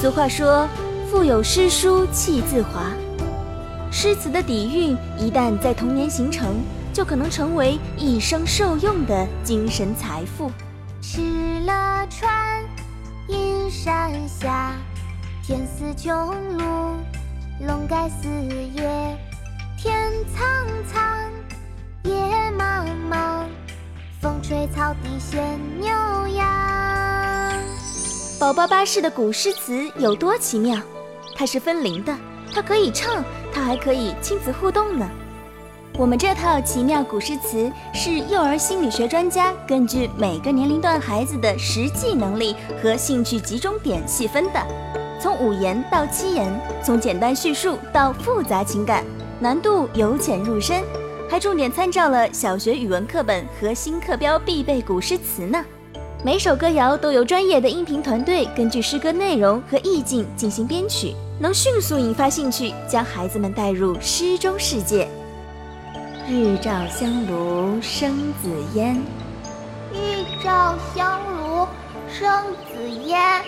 [0.00, 0.68] 俗话说
[1.10, 2.90] ：“腹有诗书气自华。”
[3.90, 6.56] 诗词的底蕴一旦在童年形成，
[6.92, 10.50] 就可能成为一生受用的精神财富。
[11.00, 11.72] 敕勒
[12.10, 12.62] 川，
[13.28, 14.72] 阴山下，
[15.42, 16.96] 天似穹庐，
[17.66, 18.28] 笼盖四
[18.74, 19.16] 野。
[19.78, 20.44] 天苍
[20.90, 21.02] 苍，
[22.02, 22.12] 野
[22.58, 23.44] 茫茫，
[24.20, 25.88] 风吹草低见牛
[26.36, 26.63] 羊。
[28.44, 30.78] 宝宝巴士的古诗词有多奇妙？
[31.34, 32.14] 它是分龄的，
[32.52, 35.10] 它可以唱，它还可以亲子互动呢。
[35.96, 44.62] 我们这套奇妙古诗词是幼儿心理学专家根据每个年龄段孩子的实际能力和兴趣集中点细分的，
[45.18, 46.52] 从五言到七言，
[46.84, 49.02] 从简单叙述到复杂情感。
[49.40, 50.84] 难度由浅入深，
[51.30, 55.64] 还重点参照了小学语文课本和新课标必备古诗词呢。
[56.24, 65.06] 每首歌谣都由专业的音频团队根据诗歌内容和意境进行编曲，能迅速引发兴趣，将孩子们带入诗中世界。
[66.26, 68.98] 日照香炉生紫烟，
[69.92, 71.68] 日照香炉
[72.08, 73.42] 生紫烟，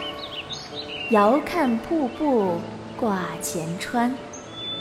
[1.13, 2.61] 遥看瀑布
[3.01, 4.15] 挂前川。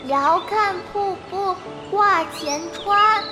[0.08, 1.56] 遥看瀑布
[1.90, 3.24] 挂前川。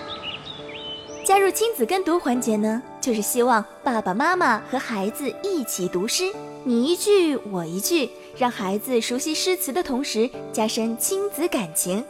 [1.25, 12.01] 加入亲子跟读环节呢，就是希望爸爸妈妈和孩子一起读诗，你一句我一句，让孩子熟悉诗词的同时，加深亲子感情。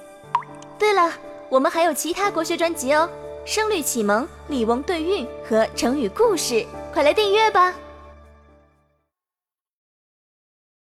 [0.77, 1.11] 对了，
[1.49, 3.09] 我们还有其他国学专辑哦，
[3.51, 6.63] 《声律启蒙》《笠翁对韵》和成语故事，
[6.93, 7.73] 快来订阅吧。